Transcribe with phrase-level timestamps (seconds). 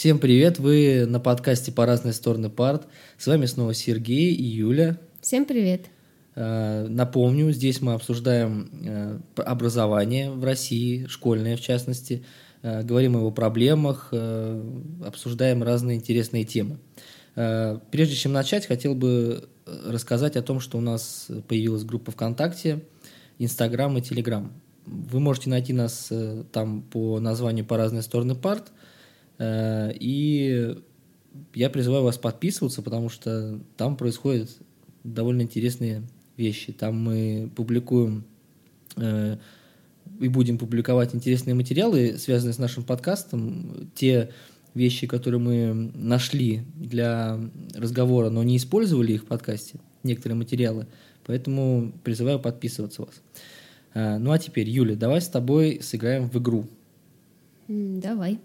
[0.00, 0.58] Всем привет!
[0.58, 2.86] Вы на подкасте «По разные стороны парт».
[3.18, 4.96] С вами снова Сергей и Юля.
[5.20, 5.88] Всем привет!
[6.34, 12.24] Э, напомню, здесь мы обсуждаем э, образование в России, школьное в частности,
[12.62, 14.14] э, говорим о его проблемах,
[15.04, 16.78] обсуждаем разные интересные темы.
[17.34, 22.80] Прежде чем начать, хотел бы рассказать о том, что у нас появилась группа ВКонтакте,
[23.38, 24.50] Инстаграм и Телеграм.
[24.86, 26.10] Вы можете найти нас
[26.52, 28.72] там по названию «По разные стороны парт»,
[29.42, 30.76] и
[31.54, 34.50] я призываю вас подписываться, потому что там происходят
[35.04, 36.02] довольно интересные
[36.36, 36.72] вещи.
[36.72, 38.24] Там мы публикуем
[38.96, 39.36] э,
[40.20, 43.90] и будем публиковать интересные материалы, связанные с нашим подкастом.
[43.94, 44.30] Те
[44.74, 47.38] вещи, которые мы нашли для
[47.74, 50.86] разговора, но не использовали их в подкасте, некоторые материалы.
[51.26, 53.22] Поэтому призываю подписываться вас.
[53.94, 56.66] Э, ну а теперь, Юля, давай с тобой сыграем в игру.
[57.68, 58.40] Давай.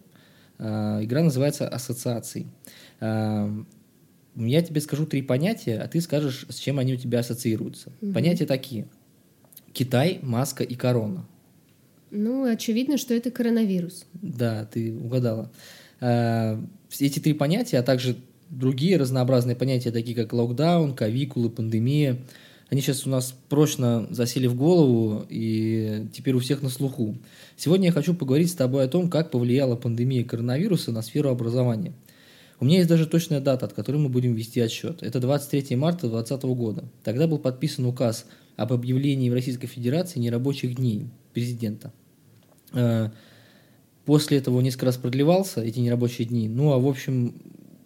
[0.57, 2.47] Э, игра называется «Ассоциации».
[2.99, 3.49] Э,
[4.35, 7.91] я тебе скажу три понятия, а ты скажешь, с чем они у тебя ассоциируются.
[8.01, 8.13] Угу.
[8.13, 8.87] Понятия такие.
[9.71, 11.25] Китай, маска и корона.
[12.11, 14.05] Ну, очевидно, что это коронавирус.
[14.13, 15.51] Да, ты угадала.
[15.99, 16.61] А,
[16.99, 18.17] эти три понятия, а также
[18.49, 22.19] другие разнообразные понятия, такие как локдаун, кавикулы, пандемия,
[22.69, 27.17] они сейчас у нас прочно засели в голову и теперь у всех на слуху.
[27.57, 31.93] Сегодня я хочу поговорить с тобой о том, как повлияла пандемия коронавируса на сферу образования–
[32.59, 35.03] у меня есть даже точная дата, от которой мы будем вести отсчет.
[35.03, 36.85] Это 23 марта 2020 года.
[37.03, 41.91] Тогда был подписан указ об объявлении в Российской Федерации нерабочих дней президента.
[42.73, 43.09] Э,
[44.05, 46.47] после этого несколько раз продлевался, эти нерабочие дни.
[46.47, 47.35] Ну, а в общем,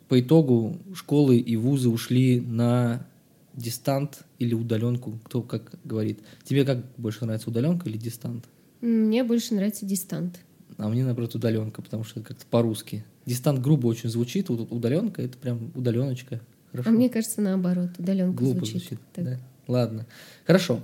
[0.07, 3.07] по итогу школы и вузы ушли на
[3.53, 6.19] дистант или удаленку, кто как говорит.
[6.43, 8.45] Тебе как больше нравится, удаленка или дистант?
[8.81, 10.39] Мне больше нравится дистант.
[10.77, 13.03] А мне, наоборот, удаленка, потому что это как-то по-русски.
[13.25, 16.41] Дистант грубо очень звучит, удаленка это прям удаленочка.
[16.71, 16.89] Хорошо.
[16.89, 18.83] А мне кажется, наоборот, удаленка Глупо звучит.
[18.83, 19.39] звучит да.
[19.67, 20.05] Ладно.
[20.45, 20.81] Хорошо.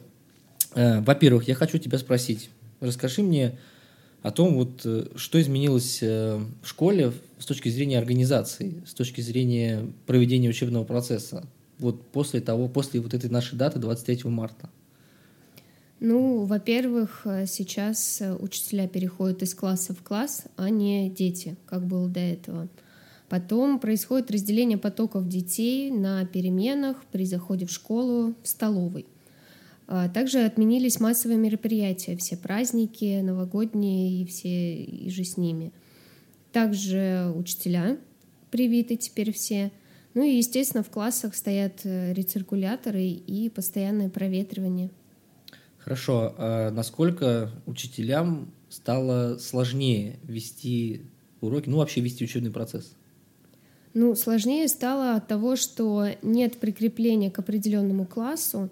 [0.74, 2.50] Э, во-первых, я хочу тебя спросить.
[2.82, 3.58] Расскажи мне
[4.22, 9.22] о том, вот, э, что изменилось э, в школе с точки зрения организации, с точки
[9.22, 11.46] зрения проведения учебного процесса.
[11.80, 14.70] Вот после того, после вот этой нашей даты 23 марта.
[16.00, 22.20] Ну, во-первых, сейчас учителя переходят из класса в класс, а не дети, как было до
[22.20, 22.68] этого.
[23.30, 29.06] Потом происходит разделение потоков детей на переменах при заходе в школу, в столовой.
[29.88, 35.72] А также отменились массовые мероприятия, все праздники, новогодние и все и же с ними.
[36.52, 37.98] Также учителя
[38.52, 39.72] привиты теперь все.
[40.16, 44.90] Ну и, естественно, в классах стоят э, рециркуляторы и постоянное проветривание.
[45.78, 46.34] Хорошо.
[46.38, 51.02] А насколько учителям стало сложнее вести
[51.42, 52.96] уроки, ну вообще вести учебный процесс?
[53.94, 58.70] Ну, сложнее стало от того, что нет прикрепления к определенному классу,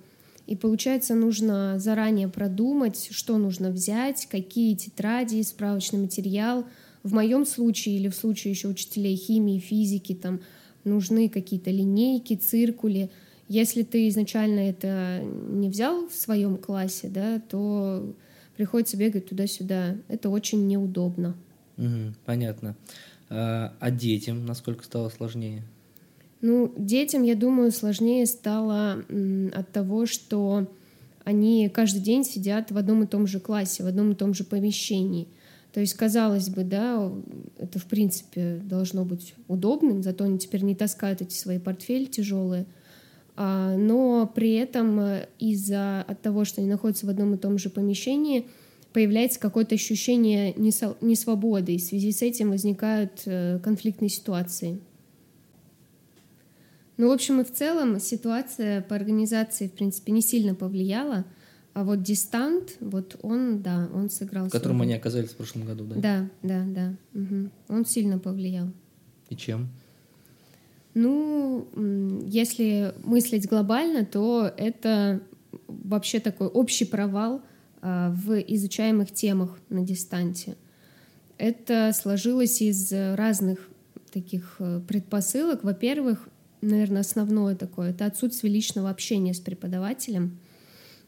[0.47, 6.65] и получается нужно заранее продумать, что нужно взять, какие тетради, справочный материал.
[7.03, 10.41] В моем случае или в случае еще учителей химии, физики, там
[10.83, 13.09] нужны какие-то линейки, циркули—
[13.47, 18.13] если ты изначально это не взял в своем классе, да, то
[18.55, 19.97] приходится бегать туда-сюда.
[20.07, 21.35] Это очень неудобно.
[21.77, 22.75] Угу, понятно.
[23.29, 25.63] А, а детям насколько стало сложнее?
[26.41, 29.03] Ну, детям, я думаю, сложнее стало
[29.53, 30.67] от того, что
[31.23, 34.43] они каждый день сидят в одном и том же классе, в одном и том же
[34.43, 35.27] помещении.
[35.73, 37.11] То есть, казалось бы, да,
[37.57, 42.67] это в принципе должно быть удобным, зато они теперь не таскают эти свои портфели тяжелые.
[43.35, 47.57] А, но при этом э, из-за от того, что они находятся в одном и том
[47.57, 48.47] же помещении,
[48.93, 54.79] появляется какое-то ощущение несвободы, и в связи с этим возникают э, конфликтные ситуации.
[56.97, 61.25] Ну, в общем и в целом ситуация по организации, в принципе, не сильно повлияла,
[61.73, 64.47] а вот дистант, вот он, да, он сыграл.
[64.47, 64.87] В котором свой...
[64.87, 65.95] они оказались в прошлом году, да?
[65.95, 67.19] Да, да, да.
[67.19, 67.49] Угу.
[67.69, 68.67] Он сильно повлиял.
[69.29, 69.69] И чем?
[70.93, 71.67] Ну,
[72.25, 75.21] если мыслить глобально, то это
[75.67, 77.41] вообще такой общий провал
[77.81, 80.55] а, в изучаемых темах на дистанте.
[81.39, 83.67] Это сложилось из разных
[84.11, 85.63] таких э, предпосылок.
[85.63, 86.29] Во-первых,
[86.61, 90.37] наверное, основное такое— это отсутствие личного общения с преподавателем.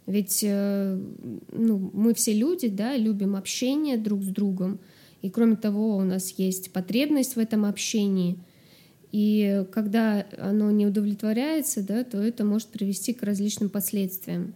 [0.06, 1.00] Ведь э,
[1.52, 4.80] ну, мы все люди, да, любим общение друг с другом.
[5.22, 8.38] И кроме того, у нас есть потребность в этом общении—
[9.16, 14.54] и когда оно не удовлетворяется, да, то это может привести к различным последствиям.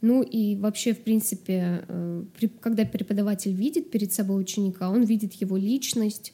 [0.00, 2.24] Ну и вообще, в принципе, э,
[2.60, 6.32] когда преподаватель видит перед собой ученика, он видит его личность,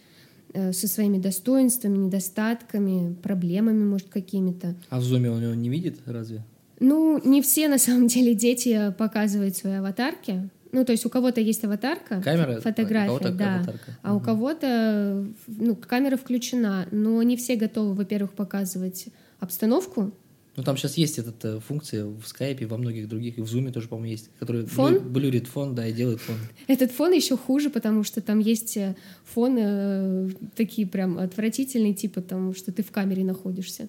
[0.53, 4.77] э, со своими достоинствами, недостатками, проблемами, может, какими-то.
[4.91, 6.45] А в зуме он его не видит разве?
[6.81, 10.49] Ну, не все, на самом деле, дети показывают свои аватарки.
[10.73, 13.99] Ну, то есть у кого-то есть аватарка, Камера, фотография, у кого-то да, аватарка.
[14.03, 14.25] а у Мгм.
[14.25, 19.07] кого-то ну, камера включена, но не все готовы, во-первых, показывать
[19.41, 20.13] обстановку.
[20.57, 23.71] Ну, там сейчас есть эта э, функция в скайпе, во многих других, и в зуме
[23.73, 24.95] тоже, по-моему, есть, который Фон?
[24.95, 26.37] блю- блюрит фон, да, и делает фон.
[26.67, 32.23] Этот фон еще хуже, потому что там есть э, фоны э, такие прям отвратительные, типа
[32.23, 33.89] там, что ты в камере находишься.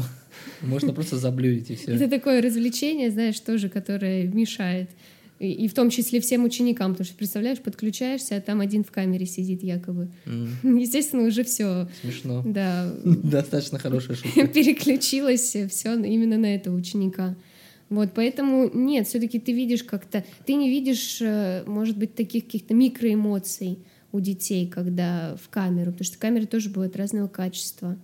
[0.62, 1.92] Можно просто заблюрить и все.
[1.94, 4.90] Это такое развлечение, знаешь, тоже, которое мешает.
[5.38, 8.90] И, и в том числе всем ученикам, потому что, представляешь, подключаешься, а там один в
[8.90, 10.08] камере сидит якобы.
[10.62, 12.42] Естественно, уже все, Смешно.
[12.44, 14.46] да, Достаточно хорошая шутка.
[14.46, 17.36] переключилось все именно на этого ученика.
[17.88, 22.74] Вот, поэтому нет, все-таки ты видишь как-то, ты не видишь, э, может быть, таких каких-то
[22.74, 23.78] микроэмоций
[24.10, 27.96] у детей, когда в камеру, потому что камеры тоже бывают разного качества.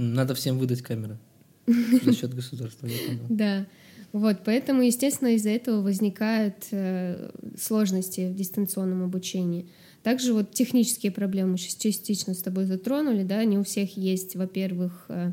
[0.00, 1.18] Надо всем выдать камеры
[1.66, 2.88] за счет государства.
[3.28, 3.66] Да.
[4.12, 7.30] Вот, поэтому, естественно, из-за этого возникают э,
[7.60, 9.66] сложности в дистанционном обучении.
[10.02, 15.32] Также вот технические проблемы частично с тобой затронули, да, не у всех есть, во-первых, э,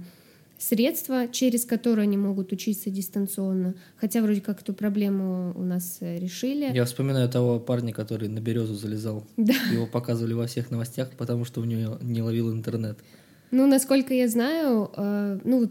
[0.59, 6.19] средства, через которые они могут учиться дистанционно, хотя вроде как эту проблему у нас э,
[6.19, 6.71] решили.
[6.73, 9.25] Я вспоминаю того парня, который на березу залезал.
[9.37, 9.53] Да.
[9.71, 12.99] Его показывали во всех новостях, потому что у него не ловил интернет.
[13.51, 15.69] Ну, насколько я знаю, э, ну,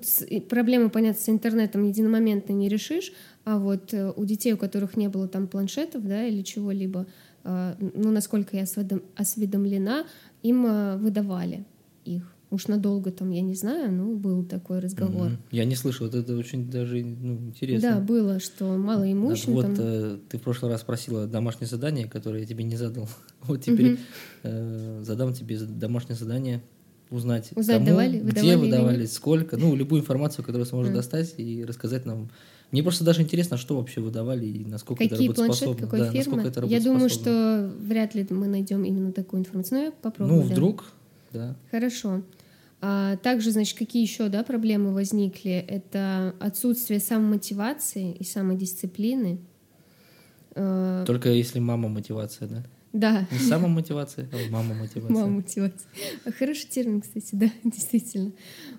[0.49, 3.13] проблемы, понятно, с интернетом единомоментно не решишь,
[3.45, 7.07] а вот э, у детей, у которых не было там планшетов, да, или чего-либо,
[7.45, 10.05] э, ну, насколько я осведом- осведомлена,
[10.43, 10.63] им
[10.99, 11.65] выдавали
[12.05, 12.33] их.
[12.49, 15.31] Уж надолго там, я не знаю, ну, был такой разговор.
[15.31, 15.39] Мгм.
[15.51, 17.95] Я не слышал, это очень даже ну, интересно.
[17.95, 19.75] Да, было, что малоимущим Вот там...
[19.79, 23.09] э, ты в прошлый раз спросила домашнее задание, которое я тебе не задал.
[23.43, 23.99] Вот теперь Мгм.
[24.45, 26.63] э, задам тебе домашнее задание
[27.11, 29.13] узнать, Узнать, кому, давали- где выдавали или выдавали, нет?
[29.13, 30.97] сколько, ну любую информацию, которую сможешь Мгм.
[30.97, 32.31] достать и рассказать нам.
[32.73, 35.87] Мне просто даже интересно, что вообще выдавали и насколько Какие это работоспособно.
[35.87, 36.37] какой Да, фирмы?
[36.39, 39.79] насколько это Я думаю, что вряд ли мы найдем именно такую информацию.
[39.79, 40.37] Но я попробую.
[40.43, 40.53] Ну да.
[40.53, 40.85] вдруг,
[41.33, 41.57] да.
[41.71, 42.23] Хорошо.
[42.81, 45.53] А также, значит, какие еще да, проблемы возникли?
[45.53, 49.39] Это отсутствие самомотивации и самодисциплины.
[50.55, 52.65] Э, Только если мама мотивация, да?
[52.99, 55.11] Да, Не самомотивация, а мама мотивация.
[55.15, 55.89] мама мотивация.
[56.39, 58.33] Хороший термин, кстати, да, действительно.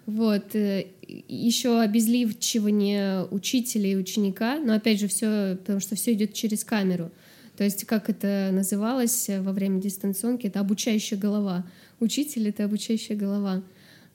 [0.06, 0.56] Вот.
[0.56, 7.12] Еще обезливчивание учителя и ученика, но опять же все, потому что все идет через камеру.
[7.58, 11.66] То есть, как это называлось во время дистанционки, это обучающая голова.
[12.00, 13.64] Учитель— это обучающая голова.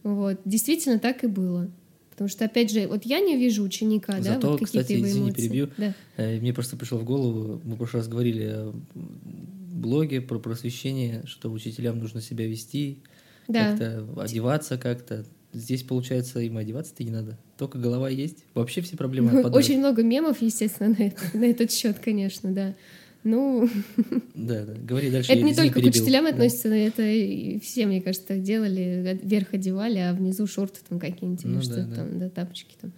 [0.02, 0.40] Вот.
[0.44, 1.68] Действительно так и было.
[2.10, 5.06] Потому что, опять же, вот я не вижу ученика, да, Зато, вот какие-то кстати, его
[5.08, 5.42] извини, эмоции.
[5.42, 5.68] перебью.
[5.78, 5.94] Да.
[6.18, 8.66] Э, Мне просто пришло в голову, мы в прошлый раз говорили
[9.72, 12.98] блоге про просвещение, что учителям нужно себя вести,
[13.48, 13.70] Да.
[13.70, 15.24] как-то одеваться как-то.
[15.52, 17.38] Здесь, получается, им одеваться-то не надо.
[17.58, 18.44] Только голова есть.
[18.54, 19.56] Вообще все проблемы отпадают.
[19.56, 22.74] Очень много мемов, естественно, на, это- на этот счет, конечно, да.
[23.24, 23.68] Ну,
[24.34, 24.74] Да, да.
[24.82, 25.30] Говори дальше.
[25.32, 26.30] это не только к учителям Да.
[26.30, 29.20] относится, но это и все, мне кажется, так делали.
[29.22, 31.94] Вверх одевали, а внизу шорты там какие-нибудь или Ну да, что-то да.
[31.96, 32.92] там, да, тапочки там.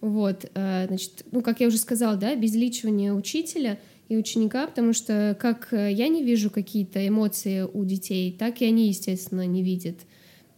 [0.00, 3.78] Вот, а, значит, ну, как я уже сказала, да, безличивание учителя
[4.10, 8.64] и ученика, потому что как э, я не вижу какие-то эмоции у детей, так и
[8.64, 9.98] они, естественно, не видят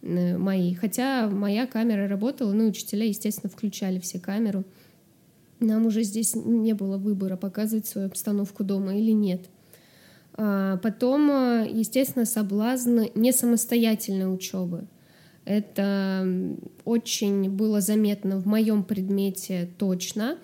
[0.01, 0.73] э, мои.
[0.73, 4.63] Хотя моя камера работала, ну, учителя, естественно, включали все камеру.
[5.59, 9.41] Нам уже здесь не было выбора, показывать свою обстановку дома или нет.
[10.33, 14.87] А, Потом, э, естественно, соблазн не самостоятельной учебы.
[15.45, 16.27] Это
[16.85, 20.39] очень было заметно в моем предмете точно,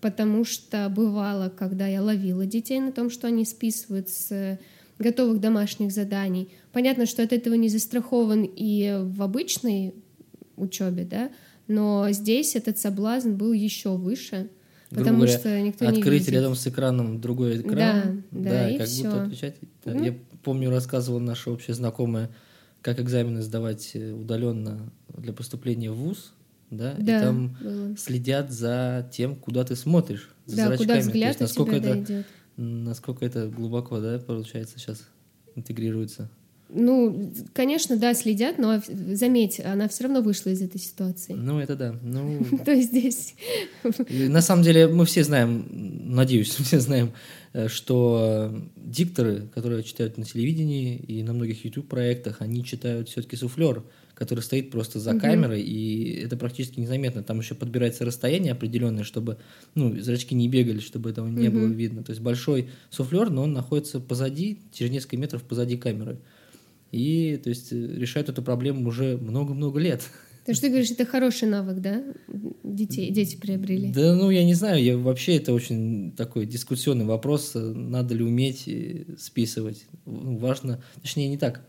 [0.00, 4.58] потому что бывало, когда я ловила детей на том, что они списывают с э,
[4.98, 6.50] готовых домашних заданий.
[6.72, 9.94] Понятно, что от этого не застрахован и в обычной
[10.56, 11.30] учебе, да,
[11.68, 14.48] но здесь этот соблазн был еще выше,
[14.90, 18.22] Грубо потому говоря, что никто не Открыть рядом с экраном другой экран.
[18.30, 19.04] Да, да, и как всё.
[19.04, 19.56] будто отвечать.
[19.84, 20.04] Да, Ну.
[20.04, 22.30] Я помню, рассказывала наша общая знакомая,
[22.82, 26.32] как экзамены сдавать удаленно для поступления в ВУЗ,
[26.70, 27.96] да, Да, и там было.
[27.96, 30.78] следят за тем, куда ты смотришь, за Да, зрачками.
[30.78, 32.26] куда То есть взгляд насколько это, дойдет.
[32.56, 35.02] насколько это глубоко, да, получается сейчас
[35.54, 36.28] интегрируется.
[36.68, 41.32] Ну, конечно, да, следят, но заметь, она все равно вышла из этой ситуации.
[41.32, 41.94] Ну, это да.
[42.02, 43.34] Ну, То есть здесь
[44.10, 45.64] На самом деле мы все знаем,
[46.16, 47.12] надеюсь, все знаем,
[47.52, 53.82] э, что дикторы, которые читают на телевидении и на многих YouTube-проектах, они читают все-таки суфлер,
[54.14, 55.20] который стоит просто за Мгм.
[55.20, 57.22] камерой, и это практически незаметно.
[57.22, 59.36] Там еще подбирается расстояние определенное, чтобы
[59.74, 61.52] ну, зрачки не бегали, чтобы этого не Мгм.
[61.60, 62.02] было видно.
[62.02, 66.18] То есть большой суфлер, но он находится позади, через несколько метров позади камеры.
[66.92, 70.02] и то есть решают эту проблему уже много-много лет.
[70.46, 72.04] То есть ты говоришь, это хороший навык, да?
[72.62, 73.90] Детей, дети приобрели.
[73.90, 78.68] Да, ну я не знаю, я вообще это очень такой дискуссионный вопрос, надо ли уметь
[78.68, 79.86] э, списывать.
[80.04, 81.66] Ну, важно, точнее не так.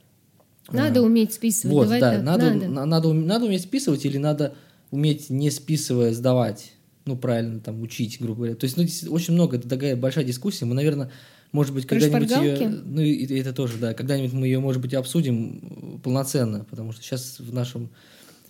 [0.71, 1.73] Надо а, уметь списывать.
[1.73, 2.23] Вот, Давай да, так.
[2.23, 2.67] надо, надо.
[2.67, 4.53] на- надо, уме- надо уметь списывать или надо
[4.91, 6.73] уметь не списывая сдавать,
[7.05, 8.55] ну правильно там учить, грубо говоря.
[8.55, 10.65] То есть, ну здесь очень много, это такая большая дискуссия.
[10.65, 11.09] Мы, наверное,
[11.51, 14.93] может быть, когда-нибудь ее, ну и и это тоже, да, когда-нибудь мы ее, может быть,
[14.93, 17.89] обсудим э, полноценно, потому что сейчас в нашем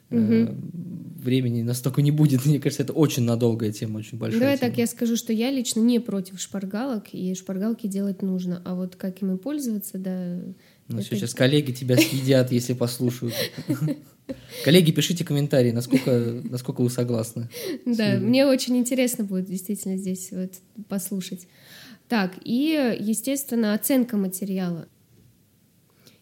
[0.09, 0.55] э,
[1.17, 2.45] времени настолько не будет.
[2.45, 4.39] Мне кажется, это очень надолгая тема, очень большая.
[4.39, 4.69] Давай тема.
[4.69, 8.61] так, я скажу, что я лично не против шпаргалок, и шпаргалки делать нужно.
[8.65, 10.39] А вот как ими пользоваться, да...
[10.87, 13.33] Ну, это- сейчас коллеги тебя съедят, если послушают.
[14.63, 17.49] Коллеги, пишите комментарии, насколько, насколько вы согласны.
[17.85, 20.53] Да, мне очень интересно будет действительно здесь вот
[20.89, 21.47] послушать.
[22.07, 24.87] Так, и, естественно, оценка материала.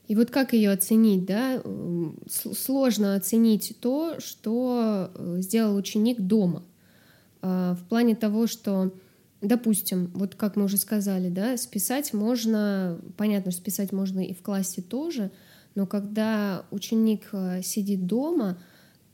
[0.07, 1.61] И вот как ее оценить, да?
[2.29, 6.63] Сложно оценить то, что э, сделал ученик дома.
[7.41, 8.93] А, В плане того, что,
[9.41, 14.43] допустим, вот как мы уже сказали, да, списать можно, понятно, что списать можно и в
[14.43, 15.31] классе тоже,
[15.73, 18.59] но когда ученик э, сидит дома,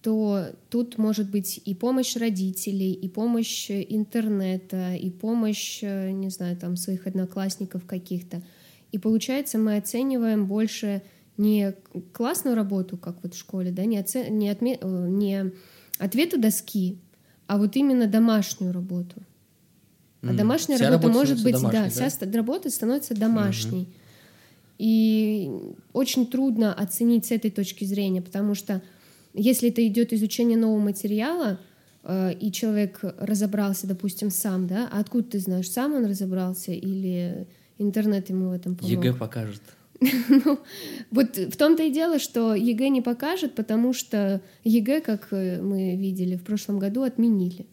[0.02, 6.58] то тут может быть и помощь родителей, и помощь э, интернета, и помощь, не знаю,
[6.58, 8.42] там своих одноклассников каких-то.
[8.92, 11.02] И получается, мы оцениваем больше
[11.38, 11.74] не
[12.14, 15.52] классную работу, как вот в школе, да, не, оце- не, отме- э, не
[15.98, 16.98] ответы доски,
[17.48, 19.16] а вот именно домашнюю работу.
[20.22, 20.38] А Мгм.
[20.38, 22.10] домашняя Вся работа может быть, да, вся да?
[22.10, 23.88] ст- работа становится домашней.
[24.78, 25.52] И
[25.94, 28.82] очень трудно оценить с этой точки зрения, потому что
[29.34, 31.60] если это идет изучение нового материала,
[32.04, 37.48] э, и человек разобрался, допустим, сам, да, а откуда ты знаешь, сам он разобрался или
[37.82, 38.92] интернет ему в этом помог?
[38.92, 39.62] ЕГЭ покажет.
[40.30, 40.60] Ну,
[41.12, 45.96] вот в том-то и дело, что ЕГЭ не покажет, потому что ЕГЭ, как э, мы
[45.96, 47.68] видели в прошлом году, отменили.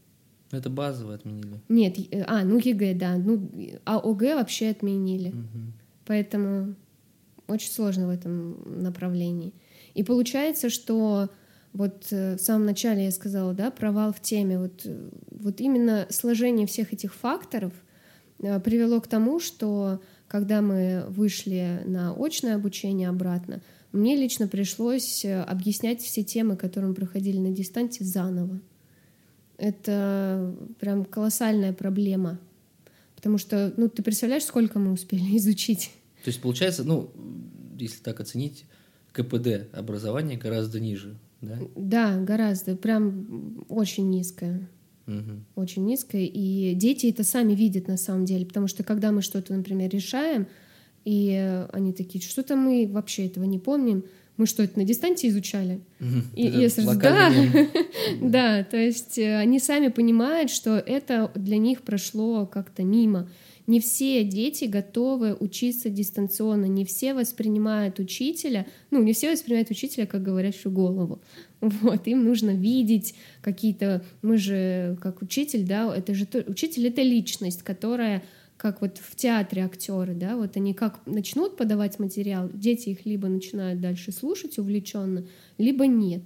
[0.51, 1.61] Это базово отменили.
[1.69, 1.97] Нет,
[2.27, 3.51] а, ну ЕГЭ, да, ну,
[3.85, 5.29] а ОГЭ вообще отменили.
[5.29, 5.73] Мгм.
[6.07, 6.75] Поэтому
[7.47, 9.53] очень сложно в этом направлении.
[9.95, 11.31] И получается, что
[11.73, 16.07] вот э, в самом начале я сказала, да, провал в теме, вот, э, вот именно
[16.11, 17.73] сложение всех этих факторов
[18.39, 23.61] привело к тому, что когда мы вышли на очное обучение обратно,
[23.93, 28.61] мне лично пришлось э, объяснять все темы, которые мы проходили на дистанции, заново.
[29.57, 32.39] Это прям колоссальная проблема.
[33.17, 35.91] Потому что, ну, ты представляешь, сколько мы успели изучить?
[36.23, 37.11] То есть получается, ну,
[37.79, 38.67] если так оценить,
[39.13, 41.59] КПД образования гораздо ниже, да?
[41.75, 44.69] Да, гораздо, прям очень низкое.
[45.09, 45.45] Мгм.
[45.57, 46.23] Очень низкое.
[46.23, 48.47] И дети это сами видят на самом деле.
[48.47, 50.47] Потому что когда мы что-то, например, решаем,
[51.05, 54.05] и они такие, что-то мы вообще этого не помним,
[54.37, 55.81] мы что, это на дистанции изучали?
[56.37, 57.51] И Это локальный
[58.21, 58.59] да.
[58.61, 63.29] Да, то есть э, они сами понимают, что это для них прошло как-то мимо.
[63.69, 70.07] Не все дети готовы учиться дистанционно, не все воспринимают учителя, ну, не все воспринимают учителя
[70.07, 71.21] как говорящую голову.
[71.61, 74.03] Вот, им нужно видеть какие-то...
[74.23, 76.27] Мы же, как учитель, да, это же...
[76.47, 78.25] Учитель— это личность, которая
[78.57, 83.29] как вот в театре актеры, да, вот они как начнут подавать материал, дети их либо
[83.29, 85.27] начинают дальше слушать увлеченно,
[85.59, 86.23] либо нет.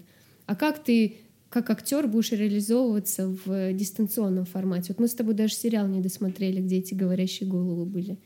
[0.47, 1.17] А как ты
[1.53, 4.87] как актер будешь реализовываться в дистанционном формате?
[4.89, 8.19] Вот мы с тобой даже сериал не досмотрели, где эти говорящие головы были.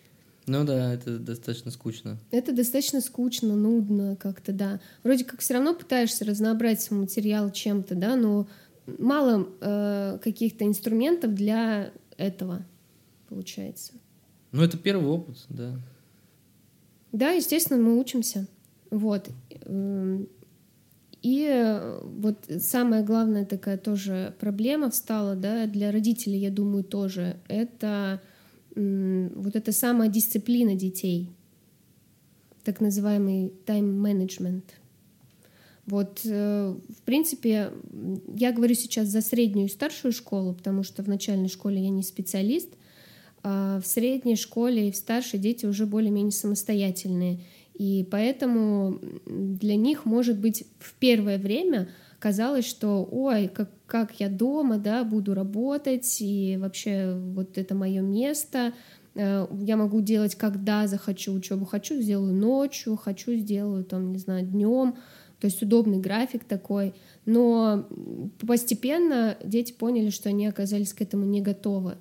[0.46, 2.18] Ну да, это достаточно скучно.
[2.30, 4.80] Это достаточно скучно, нудно как-то, да.
[5.02, 8.46] Вроде как все равно пытаешься разнообразить свой материал чем-то, да, но
[8.86, 12.64] мало э, каких-то инструментов для этого
[13.28, 13.94] получается.
[14.52, 15.76] Ну это первый опыт, да.
[17.10, 18.46] Да, естественно, мы учимся.
[18.90, 19.28] Вот.
[21.26, 27.38] И э, вот самая главная такая тоже проблема встала, да, для родителей, я думаю, тоже,
[27.48, 28.22] это
[28.76, 31.30] вот эта самая дисциплина детей,
[32.62, 34.74] так называемый тайм-менеджмент.
[35.86, 37.72] Вот, э, в принципе,
[38.36, 42.04] я говорю сейчас за среднюю и старшую школу, потому что в начальной школе я не
[42.04, 42.68] специалист,
[43.42, 47.40] а в средней школе и в старшей дети уже более-менее самостоятельные.
[47.78, 54.28] И поэтому для них, может быть, в первое время казалось, что ой, как, как я
[54.28, 58.72] дома, да, буду работать, и вообще вот это мое место,
[59.16, 64.46] Э, я могу делать, когда захочу учебу, хочу, сделаю ночью, хочу, сделаю там, не знаю,
[64.46, 64.96] днем,
[65.40, 66.94] то есть удобный график такой.
[67.24, 67.88] Но
[68.46, 71.96] постепенно дети поняли, что они оказались к этому не готовы,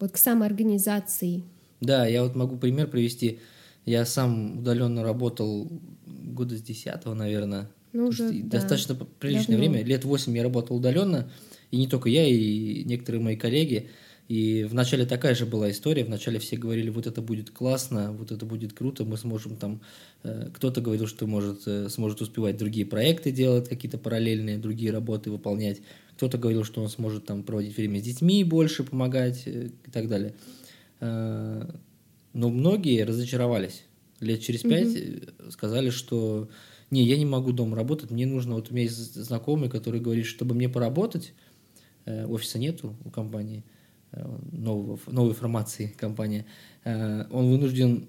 [0.00, 1.44] вот к самоорганизации.
[1.80, 3.38] Да, я вот могу пример привести.
[3.86, 5.70] Я сам удаленно работал
[6.06, 7.70] года с 10 наверное.
[7.92, 8.58] Ну, уже, да.
[8.58, 9.72] Достаточно приличное Давно.
[9.72, 9.84] время.
[9.84, 11.30] Лет 8 я работал удаленно.
[11.70, 13.88] И не только я, и некоторые мои коллеги.
[14.28, 16.04] И вначале такая же была история.
[16.04, 19.80] Вначале все говорили, вот это будет классно, вот это будет круто, мы сможем там...
[20.24, 25.30] Э, кто-то говорил, что может, э, сможет успевать другие проекты делать, какие-то параллельные, другие работы
[25.30, 25.80] выполнять.
[26.16, 30.08] Кто-то говорил, что он сможет там проводить время с детьми больше, помогать э, и так
[30.08, 30.34] далее.
[32.36, 33.84] Но многие разочаровались.
[34.20, 35.50] Лет через пять mm-hmm.
[35.50, 36.48] сказали, что
[36.90, 40.26] не, я не могу дома работать, мне нужно, вот у меня есть знакомый, который говорит,
[40.26, 41.34] чтобы мне поработать,
[42.06, 43.64] офиса нету у компании–
[44.16, 46.46] Э, нового, новой формации компании,
[46.84, 48.08] э, он вынужден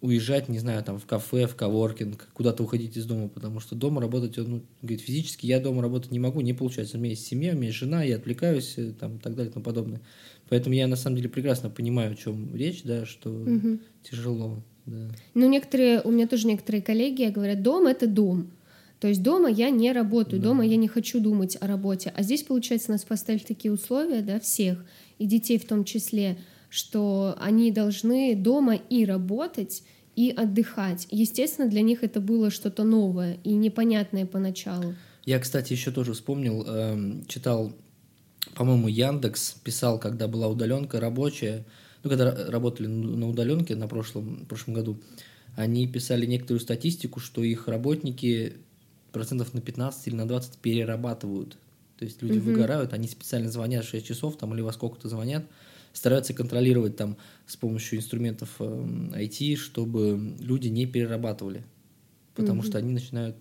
[0.00, 4.00] уезжать, не знаю, там в кафе, в коворкинг, куда-то уходить из дома, потому что дома
[4.00, 6.98] работать, он ну, говорит, физически я дома работать не могу, не получается.
[6.98, 9.50] У меня есть семья, у меня есть жена, я отвлекаюсь, э, там, и так далее
[9.50, 10.00] и тому подобное.
[10.48, 13.78] Поэтому я на самом деле прекрасно понимаю, о чем речь, да, что угу.
[14.02, 14.62] тяжело.
[14.86, 15.10] Да.
[15.34, 18.50] Ну, некоторые, у меня тоже некоторые коллеги говорят, дом— это дом.
[19.00, 20.48] То есть дома я не работаю, да.
[20.48, 22.12] дома я не хочу думать о работе.
[22.16, 24.84] А здесь, получается, нас поставили такие условия, да, всех
[25.18, 26.38] и детей в том числе,
[26.68, 29.84] что они должны дома и работать,
[30.16, 31.06] и отдыхать.
[31.10, 34.94] Естественно, для них это было что-то новое и непонятное поначалу.
[35.24, 37.72] Я, кстати, еще тоже вспомнил, э, читал,
[38.58, 41.64] по-моему, Яндекс писал, когда была удаленка рабочая,
[42.02, 45.00] ну, когда работали на удаленке на прошлом, прошлом году,
[45.56, 48.54] они писали некоторую статистику, что их работники
[49.12, 51.56] процентов на 15 или на 20 перерабатывают
[51.98, 52.50] то есть люди угу.
[52.50, 55.44] выгорают, они специально звонят 6 часов там или во сколько-то звонят,
[55.92, 61.64] стараются контролировать там с помощью инструментов э, IT, чтобы люди не перерабатывали,
[62.34, 62.68] потому угу.
[62.68, 63.36] что они начинают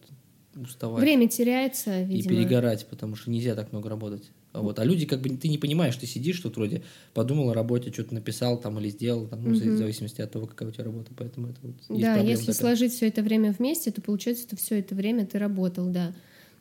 [0.55, 1.01] уставать.
[1.01, 2.33] Время теряется, видимо.
[2.33, 4.31] И перегорать, потому что нельзя так много работать.
[4.53, 4.79] Вот.
[4.79, 8.13] А люди, как бы, ты не понимаешь, ты сидишь тут вроде, подумал о работе, что-то
[8.13, 9.57] написал там или сделал, там, ну, угу.
[9.57, 12.55] в зависимости от того, какая у тебя работа, поэтому это вот Да, если такая.
[12.55, 16.13] сложить все это время вместе, то получается, что все это время ты работал, да.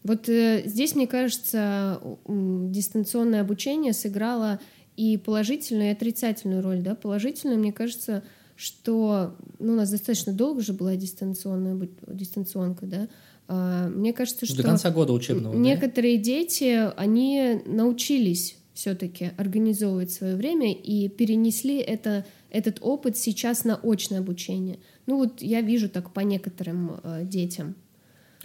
[0.03, 4.61] Вот э, здесь, мне кажется, дистанционное обучение сыграло
[4.97, 6.81] и положительную, и отрицательную роль.
[6.81, 6.95] Да?
[6.95, 8.23] Положительную, мне кажется,
[8.55, 13.09] что ну, у нас достаточно долго же была дистанционная дистанционка, да.
[13.49, 15.55] А, мне кажется, что до конца года учебного.
[15.55, 16.25] Некоторые да?
[16.25, 24.21] дети, они научились все-таки организовывать свое время и перенесли это, этот опыт сейчас на очное
[24.21, 24.79] обучение.
[25.07, 27.75] Ну вот я вижу так по некоторым э, детям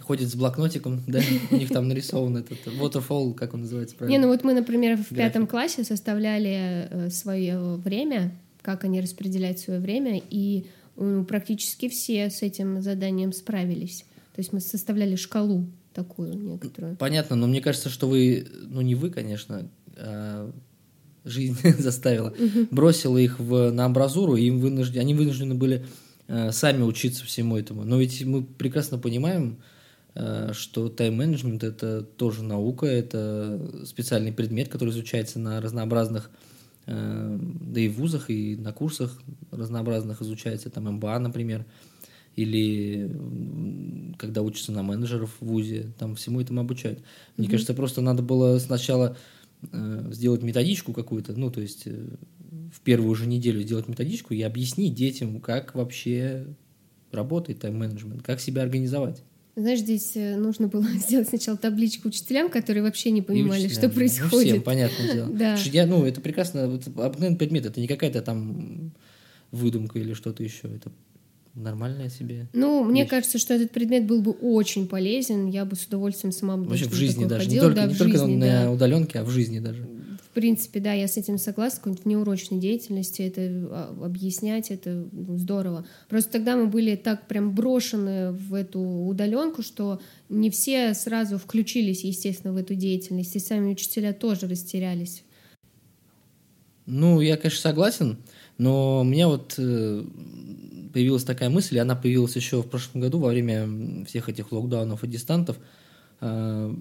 [0.02, 4.18] ходит с блокнотиком, да, у них там нарисован этот waterfall, как он называется правильно?
[4.18, 9.58] Не, ну вот мы, например, в пятом классе составляли э, свое время, как они распределяют
[9.58, 10.66] свое время, и
[11.26, 14.04] практически все с этим заданием справились.
[14.34, 16.96] То есть мы составляли шкалу такую некоторую.
[16.96, 20.50] Понятно, но мне кажется, что вы, ну не вы, конечно, а
[21.24, 22.34] жизнь заставила,
[22.70, 25.86] бросила их в, на амбразуру, и им вынуждены, они вынуждены были
[26.28, 27.84] э, сами учиться всему этому.
[27.84, 29.58] Но ведь мы прекрасно понимаем,
[30.14, 36.30] Э, что тайм-менеджмент– это тоже наука, это специальный предмет, который изучается на разнообразных,
[36.86, 39.18] э, да и в вузах, и на курсах
[39.50, 41.64] разнообразных изучается, там МБА, например,
[42.36, 43.10] или
[44.18, 47.02] когда учатся на менеджеров в ВУЗе, там всему этому обучают.
[47.36, 47.50] Мне mm-hmm.
[47.50, 49.16] кажется, просто надо было сначала
[49.70, 54.94] э, сделать методичку какую-то, ну, то есть в первую же неделю сделать методичку и объяснить
[54.94, 56.46] детям, как вообще
[57.10, 59.22] работает тайм-менеджмент, как себя организовать.
[59.54, 64.32] Знаешь, здесь э, нужно было сделать сначала табличку учителям, которые вообще не понимали, что происходит.
[64.32, 65.28] Ну, всем, понятное дело.
[65.32, 65.56] да.
[65.56, 68.92] Я, ну, это прекрасно, это обыкновенный предмет, это не какая-то там
[69.50, 70.90] выдумка или что-то еще, это
[71.54, 72.48] нормальная себе.
[72.52, 72.90] Ну, вещь.
[72.90, 76.64] мне кажется, что этот предмет был бы очень полезен, я бы с удовольствием сама бы
[76.64, 78.70] Вообще в жизни даже, ходила, не только, да, не только жизни, на да.
[78.70, 79.86] удаленке, а в жизни даже.
[80.32, 85.36] В принципе, да, я с этим согласна, какой-нибудь неурочной деятельности, это а, объяснять, это ну,
[85.36, 85.84] здорово.
[86.08, 92.02] Просто тогда мы были так прям брошены в эту удаленку, что не все сразу включились,
[92.02, 95.22] естественно, в эту деятельность, и сами учителя тоже растерялись.
[96.86, 98.16] Ну, я, конечно, согласен,
[98.58, 100.04] но у меня вот э,
[100.92, 105.04] появилась такая мысль, и она появилась еще в прошлом году во время всех этих локдаунов
[105.04, 105.58] и дистантов.
[106.20, 106.74] Э,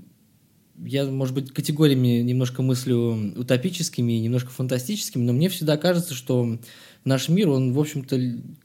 [0.84, 6.58] я, может быть, категориями немножко мыслю утопическими, немножко фантастическими, но мне всегда кажется, что
[7.06, 8.20] наш мир, он, в общем-то,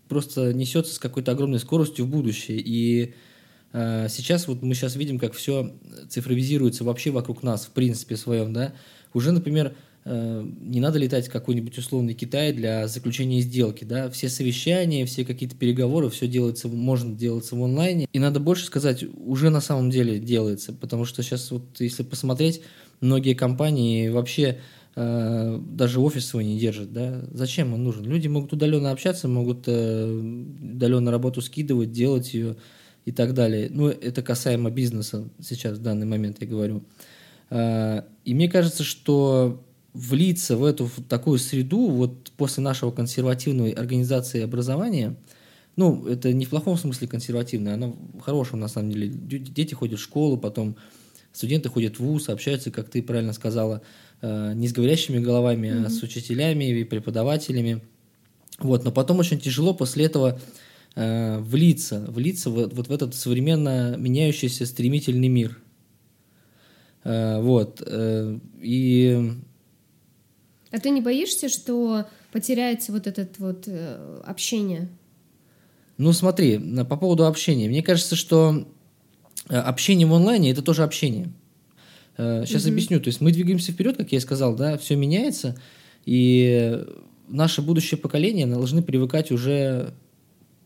[0.08, 2.58] просто несется с какой-то огромной скоростью в будущее.
[2.58, 3.14] И
[3.72, 5.74] э, сейчас вот мы сейчас видим, как все
[6.08, 8.74] цифровизируется вообще вокруг нас, в принципе, своем, да.
[9.12, 9.74] Уже, например,
[10.06, 15.56] не надо летать в какой-нибудь условный Китай для заключения сделки, да, все совещания, все какие-то
[15.56, 20.20] переговоры, все делается, можно делаться в онлайне, и надо больше сказать, уже на самом деле
[20.20, 22.62] делается, потому что сейчас вот, если посмотреть,
[23.00, 24.60] многие компании вообще
[24.94, 27.24] э, даже офис свой не держит, да?
[27.32, 28.04] Зачем он нужен?
[28.04, 32.56] Люди могут удаленно общаться, могут э, удаленно работу скидывать, делать ее
[33.06, 33.68] и так далее.
[33.70, 36.84] Ну, это касаемо бизнеса сейчас, в данный момент я говорю.
[37.50, 39.65] Э, и мне кажется, что
[39.96, 45.16] влиться в эту в такую среду вот после нашего консервативной организации образования,
[45.76, 49.08] ну, это не в плохом смысле консервативная, она в хорошем на самом деле.
[49.08, 50.76] Дети ходят в школу, потом
[51.32, 53.82] студенты ходят в ВУЗ, общаются, как ты правильно сказала,
[54.22, 55.86] э, не с говорящими головами, mm-hmm.
[55.86, 57.82] а с учителями и преподавателями.
[58.58, 60.40] Вот, но потом очень тяжело после этого
[60.94, 65.58] э, влиться, влиться в, вот в этот современно меняющийся стремительный мир.
[67.04, 67.82] Э, вот.
[67.86, 69.32] Э, и
[70.76, 74.88] а ты не боишься, что потеряется вот это вот э, общение?
[75.96, 77.66] Ну, смотри, по поводу общения.
[77.66, 78.68] Мне кажется, что
[79.48, 81.32] э, общение в онлайне это тоже общение.
[82.18, 82.72] Сейчас угу.
[82.72, 83.00] объясню.
[83.00, 85.56] То есть мы двигаемся вперед, как я и сказал, да, все меняется,
[86.04, 86.84] и
[87.26, 89.94] наше будущее поколение должны привыкать уже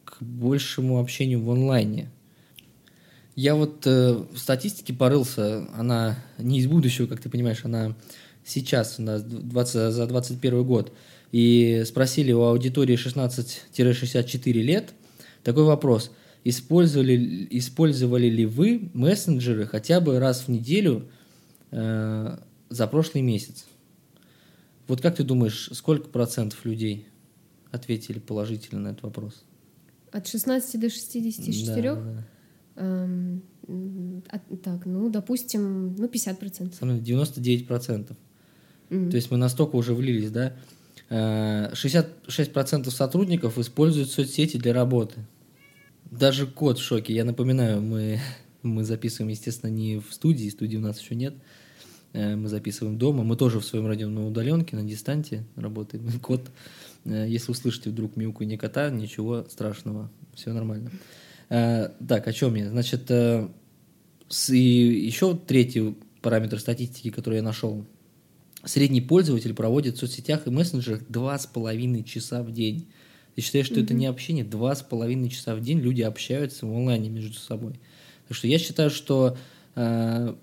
[0.04, 2.10] к большему общению в онлайне.
[3.36, 7.94] Я вот э, в статистике порылся, она не из будущего, как ты понимаешь, она
[8.44, 10.92] сейчас, у нас 20, за 21 год,
[11.32, 14.92] и спросили у аудитории 16-64 лет
[15.42, 16.10] такой вопрос.
[16.42, 21.08] Использовали, использовали ли вы мессенджеры хотя бы раз в неделю
[21.70, 22.38] э,
[22.70, 23.66] за прошлый месяц?
[24.88, 27.06] Вот как ты думаешь, сколько процентов людей
[27.70, 29.44] ответили положительно на этот вопрос?
[30.10, 31.94] От 16 до 64?
[31.94, 32.24] Да, да.
[32.76, 33.42] Эм,
[34.62, 36.80] так, ну, допустим, ну, 50%.
[36.80, 38.16] 99%.
[38.90, 40.56] То есть мы настолько уже влились, да.
[41.10, 45.26] 66% э, сотрудников используют соцсети для работы.
[46.10, 47.14] Даже код в шоке.
[47.14, 48.20] Я напоминаю, мы,
[48.62, 51.34] мы записываем, естественно, не в студии, студии у нас еще нет.
[52.12, 53.22] Э, мы записываем дома.
[53.22, 56.08] Мы тоже в своем радио на удаленке, на дистанте работаем.
[56.22, 56.50] Кот,
[57.04, 60.90] э, если услышите вдруг мяуканье кота, ничего страшного, все нормально.
[61.48, 62.70] Так, о чем я?
[62.70, 67.84] Значит, и еще третий параметр статистики, который я нашел–
[68.64, 72.88] Средний пользователь проводит в соцсетях и мессенджерах два с половиной часа в день.
[73.34, 73.84] Ты считаешь, что mm-hmm.
[73.84, 74.44] это не общение?
[74.44, 77.80] Два с половиной часа в день люди общаются в онлайне между собой.
[78.28, 79.36] Так что я считаю, что
[79.76, 80.34] э,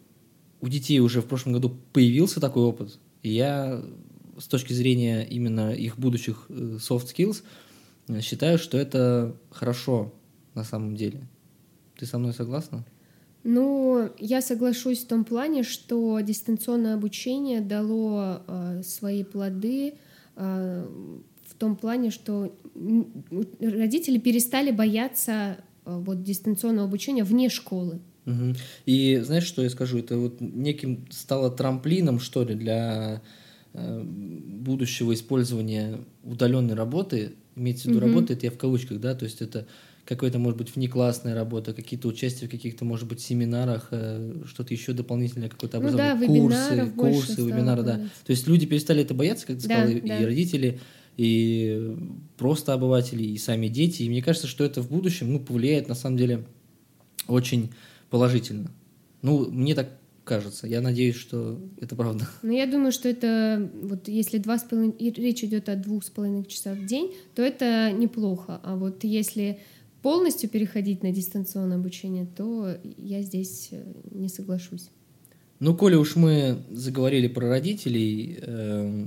[0.62, 2.98] у детей уже в прошлом году появился такой опыт.
[3.22, 3.84] И я
[4.40, 7.44] с точки зрения именно их будущих э, soft skills
[8.08, 10.14] э, считаю, что это хорошо
[10.56, 11.28] на самом деле.
[11.98, 12.84] Ты со мной согласна?
[13.50, 19.94] Ну, я соглашусь в том плане, что дистанционное обучение дало э, свои плоды
[20.36, 20.88] э,
[21.46, 22.54] в том плане, что
[23.62, 28.02] родители перестали бояться э, вот дистанционного обучения вне школы.
[28.26, 28.56] Угу.
[28.86, 30.00] И знаешь, что я скажу?
[30.00, 33.22] Это вот неким стало трамплином, что ли, для
[33.72, 37.36] э, будущего использования удаленной работы.
[37.56, 38.08] Имеется в виду угу.
[38.08, 39.68] работа, это я в кавычках, да, то есть это
[40.08, 44.94] какая-то, может быть, внеклассная работа, какие-то участия в каких-то, может быть, семинарах, э, что-то еще
[44.94, 47.98] дополнительное, какое-то образование, ну, да, курсы, курсы, вебинары, да.
[48.26, 50.20] То есть люди перестали это бояться, как ты да, сказала, да.
[50.20, 50.80] и родители,
[51.18, 51.96] и
[52.38, 54.04] просто обыватели, и сами дети.
[54.04, 56.46] И мне кажется, что это в будущем ну, повлияет, на самом деле,
[57.28, 57.72] очень
[58.10, 58.72] положительно.
[59.22, 59.90] Ну, мне так
[60.24, 60.68] кажется.
[60.68, 62.28] Я надеюсь, что это правда.
[62.44, 66.10] Ну, я думаю, что это вот если два с половиной, речь идет о двух с
[66.10, 68.60] половиной часах в день, то это неплохо.
[68.64, 69.60] А вот если
[70.08, 74.90] полностью переходить на дистанционное обучение, то я здесь э, не соглашусь.
[75.60, 79.06] Ну, коли уж мы заговорили про родителей, э,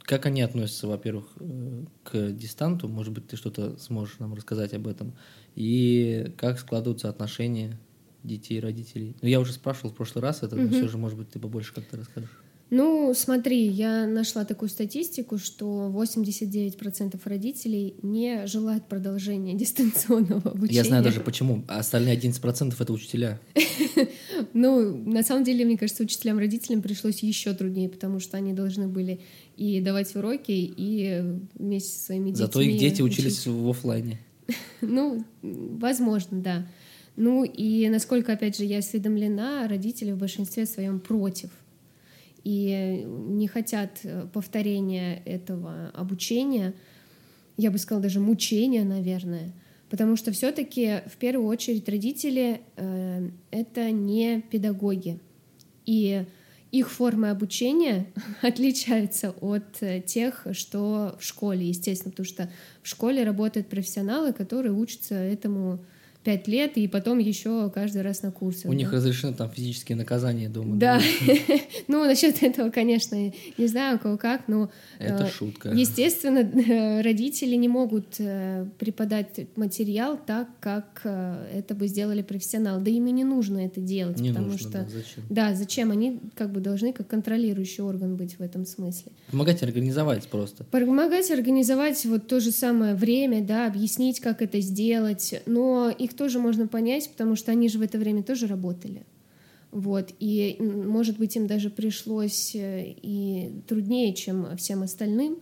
[0.00, 2.88] как они относятся, во-первых, э, к дистанту?
[2.88, 5.14] Может быть, ты что-то сможешь нам рассказать об этом?
[5.54, 7.78] И как складываются отношения
[8.24, 9.14] детей и родителей?
[9.22, 11.72] Ну, я уже спрашивал в прошлый раз это, но все же, может быть, ты побольше
[11.72, 12.41] как-то расскажешь.
[12.74, 20.78] Ну, смотри, я нашла такую статистику, что 89% родителей не желают продолжения дистанционного обучения.
[20.78, 21.64] Я знаю даже почему.
[21.68, 23.38] А остальные 11% это учителя.
[24.54, 28.88] Ну, на самом деле, мне кажется, учителям родителям пришлось еще труднее, потому что они должны
[28.88, 29.20] были
[29.56, 31.22] и давать уроки, и
[31.54, 32.46] вместе со своими детьми.
[32.46, 34.20] Зато их дети учились в офлайне.
[34.80, 36.66] Ну, возможно, да.
[37.16, 41.50] Ну и насколько, опять же, я осведомлена, родители в большинстве своем против
[42.44, 46.74] и не хотят э, повторения этого обучения,
[47.56, 49.52] я бы сказала даже мучения, наверное,
[49.90, 55.20] потому что все-таки в первую очередь родители э, это не педагоги,
[55.84, 56.24] и
[56.72, 58.06] их формы обучения
[58.42, 62.50] отличаются от э, тех, что в школе, естественно, потому что
[62.82, 65.84] в школе работают профессионалы, которые учатся этому
[66.24, 68.68] пять лет, и потом еще каждый раз на курсы.
[68.68, 68.76] У да?
[68.76, 70.76] них разрешено там физические наказания дома.
[70.76, 71.00] Да.
[71.88, 73.16] ну, насчет этого, конечно,
[73.58, 74.70] не знаю, кого как, но...
[74.98, 75.70] Это э, шутка.
[75.70, 82.82] Естественно, родители не могут э, преподать материал так, как э, это бы сделали профессионалы.
[82.82, 84.78] Да им и не нужно это делать, не потому нужно, что...
[84.78, 85.24] Да, зачем?
[85.28, 85.90] да, зачем?
[85.90, 89.12] Они как бы должны как контролирующий орган быть в этом смысле.
[89.30, 90.64] Помогать организовать просто.
[90.64, 96.16] Помогать организовать вот то же самое время, да, объяснить, как это сделать, но их их
[96.16, 99.04] тоже можно понять, потому что они же в это время тоже работали.
[99.70, 105.38] Вот, и, может быть, им даже пришлось э, и труднее, чем всем остальным,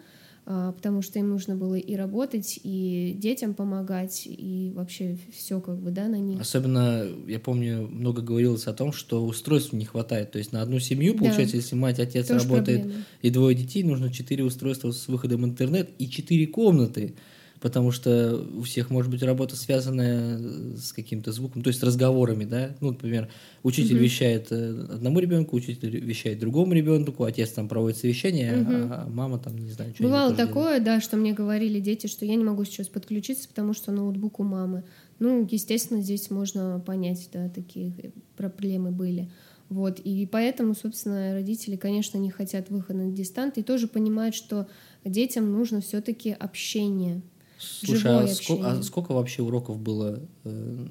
[0.46, 5.78] а, потому что им нужно было и работать, и детям помогать, и вообще все как
[5.78, 6.40] бы, да, на них.
[6.40, 10.30] Особенно, я помню, много говорилось о том, что устройств не хватает.
[10.30, 11.59] То есть на одну семью, получается, да.
[11.59, 13.04] если мать, отец Тоже работает проблема.
[13.22, 17.14] и двое детей, нужно четыре устройства с выходом в интернет и четыре комнаты
[17.61, 20.38] потому что у всех может быть работа связанная
[20.77, 22.75] с каким-то звуком, то есть разговорами, да.
[22.81, 23.29] Ну, например,
[23.62, 24.05] учитель угу.
[24.05, 28.73] вещает э, одному ребенку, учитель вещает другому ребенку, отец там проводит совещание, угу.
[28.73, 30.03] а мама там не знаю, что.
[30.03, 30.85] Бывало такое, делает.
[30.85, 34.42] да, что мне говорили дети, что я не могу сейчас подключиться, потому что ноутбук у
[34.42, 34.85] мамы.
[35.18, 39.31] Ну, естественно, здесь можно понять, да, такие проблемы были.
[39.68, 44.66] Вот, и поэтому, собственно, родители, конечно, не хотят выхода на дистант и тоже понимают, что
[45.05, 47.23] детям нужно все-таки общение.
[47.61, 50.87] Слушай, а сколько, а сколько вообще уроков было э,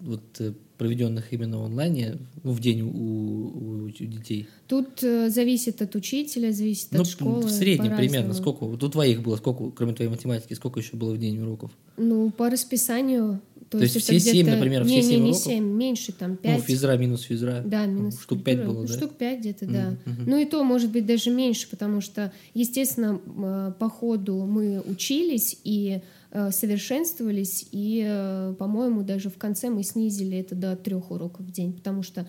[0.00, 4.48] вот, э, проведенных именно в онлайне ну, в день у, у, у детей?
[4.68, 7.42] Тут э, зависит от учителя, зависит ну, от школы.
[7.42, 8.64] В среднем примерно сколько?
[8.64, 11.72] Вот у твоих было сколько, кроме твоей математики, сколько еще было в день уроков?
[11.98, 15.46] Ну, по расписанию то, То есть, есть все семь, например, не, все семь не, уроков?
[15.46, 16.56] Не, семь, меньше, там, пять.
[16.56, 17.62] Ну, физра минус физра.
[17.64, 18.94] Да, минус Штук пять было, да?
[18.94, 19.90] Штук пять где-то, да.
[19.90, 20.22] Mm-hmm.
[20.26, 25.58] Ну и то, может быть, даже меньше, потому что, естественно, э, по ходу мы учились
[25.64, 26.00] и
[26.30, 31.50] э, совершенствовались, и, э, по-моему, даже в конце мы снизили это до трех уроков в
[31.50, 32.26] день, потому что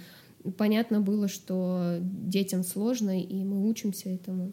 [0.58, 4.52] понятно было, что детям сложно, и мы учимся этому.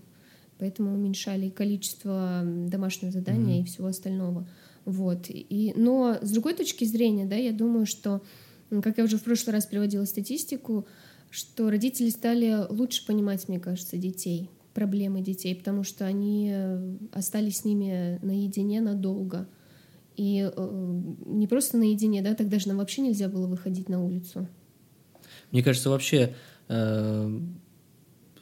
[0.58, 3.62] Поэтому уменьшали количество домашнего задания mm-hmm.
[3.62, 4.48] и всего остального.
[4.84, 5.26] Вот.
[5.28, 8.22] И, но с другой точки зрения, да, я думаю, что,
[8.70, 10.86] как я уже в прошлый раз приводила статистику,
[11.30, 17.58] что родители стали лучше понимать, мне кажется, детей, проблемы детей, потому что они э, остались
[17.58, 19.48] с ними наедине надолго.
[20.16, 24.48] И э, не просто наедине, да, тогда же нам вообще нельзя было выходить на улицу.
[25.50, 26.34] Мне кажется, вообще
[26.68, 27.40] э,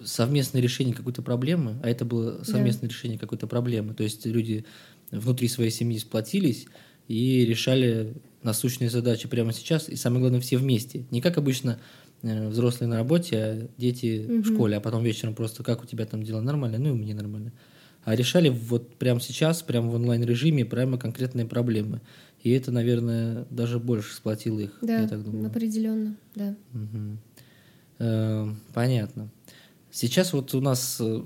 [0.05, 2.95] совместное решение какой-то проблемы, а это было совместное да.
[2.95, 4.65] решение какой-то проблемы, то есть люди
[5.11, 6.67] внутри своей семьи сплотились
[7.09, 11.05] и решали насущные задачи прямо сейчас, и самое главное, все вместе.
[11.11, 11.79] Не как обычно
[12.23, 14.43] э, взрослые на работе, а дети угу.
[14.43, 17.15] в школе, а потом вечером просто как у тебя там дела нормально, ну и мне
[17.15, 17.53] нормально.
[18.05, 22.03] А решали вот прямо сейчас, прямо в онлайн-режиме, прямо конкретные проблемы.
[22.43, 25.47] И это, наверное, даже больше сплотило их, да, я так думаю.
[25.47, 26.55] определенно, да.
[26.75, 27.19] Угу.
[28.01, 29.31] Э, понятно.
[29.95, 31.23] Сейчас вот у нас э,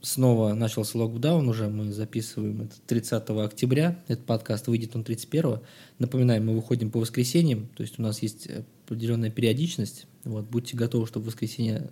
[0.00, 5.58] снова начался локдаун уже, мы записываем это 30 октября, этот подкаст выйдет он 31.
[5.98, 8.46] Напоминаем, мы выходим по воскресеньям, то есть у нас есть
[8.86, 11.90] определенная периодичность, вот, будьте готовы, чтобы в воскресенье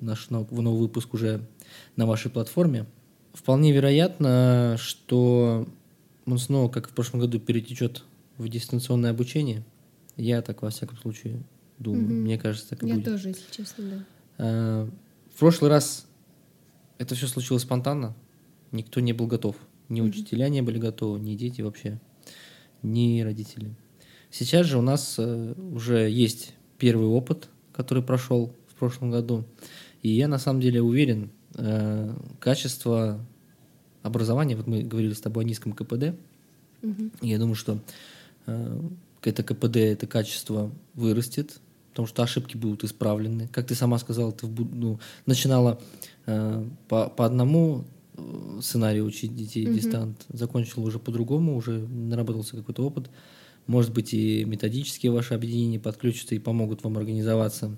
[0.00, 1.40] наш новый выпуск уже
[1.96, 2.84] на вашей платформе.
[3.32, 5.66] Вполне вероятно, что
[6.26, 8.04] он снова, как в прошлом году, перетечет
[8.36, 9.64] в дистанционное обучение.
[10.18, 11.42] Я так, во всяком случае,
[11.78, 12.04] думаю.
[12.04, 12.12] Угу.
[12.12, 13.06] Мне кажется, так и Я будет.
[13.06, 14.04] Я тоже, если честно,
[14.36, 14.88] да.
[15.34, 16.06] В прошлый раз
[16.98, 18.14] это все случилось спонтанно.
[18.70, 19.56] Никто не был готов.
[19.88, 20.08] Ни mm-hmm.
[20.08, 22.00] учителя не были готовы, ни дети вообще,
[22.82, 23.74] ни родители.
[24.30, 29.44] Сейчас же у нас э, уже есть первый опыт, который прошел в прошлом году.
[30.02, 33.24] И я на самом деле уверен, э, качество
[34.02, 36.14] образования, вот мы говорили с тобой о низком КПД,
[36.82, 37.10] mm-hmm.
[37.22, 37.80] я думаю, что
[38.46, 38.80] э,
[39.22, 41.60] это КПД, это качество вырастет,
[41.94, 43.46] потому что ошибки будут исправлены.
[43.52, 45.80] Как ты сама сказала, ты ну, начинала
[46.26, 47.84] э, по, по одному
[48.16, 49.74] э, сценарию учить детей mm-hmm.
[49.74, 53.10] дистант, закончила уже по-другому, уже наработался какой-то опыт.
[53.68, 57.76] Может быть, и методические ваши объединения подключатся и помогут вам организоваться.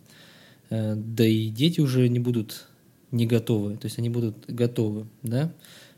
[0.71, 2.69] Э, да и дети уже не будут
[3.11, 5.53] не готовы, то есть они будут готовы, да?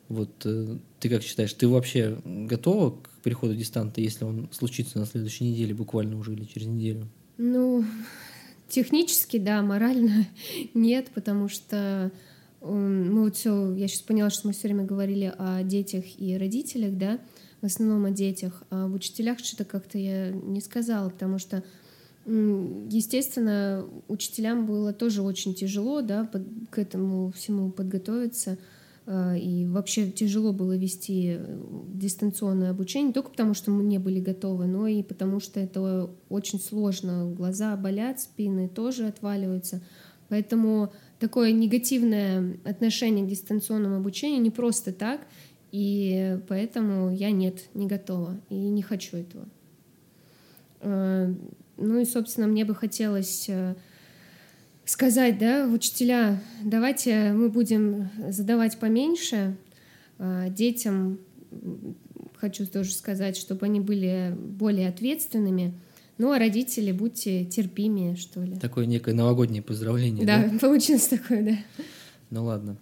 [0.09, 5.07] Вот э, ты как считаешь, ты вообще готова к переходу дистанта, если он случится на
[5.07, 7.09] следующей неделе, буквально уже или через неделю?
[7.39, 7.85] Ну,
[8.69, 10.27] технически, да, морально
[10.75, 12.11] нет, потому что
[12.61, 16.99] мы вот все, я сейчас поняла, что мы все время говорили о детях и родителях,
[16.99, 17.21] да,
[17.61, 21.63] в основном о детях, а об учителях что-то как-то я не сказала, потому что,
[22.27, 28.59] естественно, учителям было тоже очень тяжело, да, под, к этому всему подготовиться,
[29.11, 31.61] и вообще тяжело было вести э,
[31.95, 36.11] дистанционное обучение, не только потому, что мы не были готовы, но и потому, что это
[36.29, 37.31] очень сложно.
[37.31, 39.81] Глаза болят, спины тоже отваливаются.
[40.29, 45.23] Поэтому такое негативное отношение к дистанционному обучению не просто так,
[45.73, 49.49] и поэтому я нет, не готова и не хочу этого.
[50.81, 51.35] Э,
[51.79, 53.75] ну и, собственно, мне бы хотелось э,
[54.89, 59.57] сказать, да, учителя, давайте мы будем задавать поменьше
[60.19, 61.19] э, детям,
[62.37, 65.75] хочу тоже сказать, чтобы они были более ответственными,
[66.17, 68.57] ну, а родители, будьте терпимее, что ли.
[68.57, 70.27] Такое некое новогоднее поздравление.
[70.27, 70.59] Да, да?
[70.59, 71.85] получилось такое, да.
[72.31, 72.77] Ну ладно.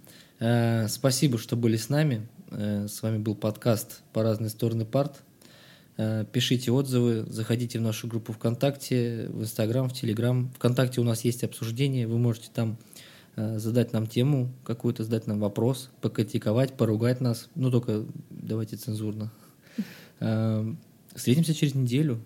[0.89, 2.27] Спасибо, что были с нами.
[2.51, 5.23] С вами был подкаст «По разные стороны парт».
[5.99, 10.51] Э, пишите отзывы, заходите в нашу группу ВКонтакте, в Инстаграм, в Телеграм.
[10.57, 12.77] ВКонтакте у нас есть обсуждение, вы можете там
[13.37, 17.49] э, задать нам тему какую-то, задать нам вопрос, покритиковать, поругать нас.
[17.55, 19.33] Ну, только давайте цензурно.
[20.21, 20.71] Э,
[21.15, 22.21] встретимся через неделю.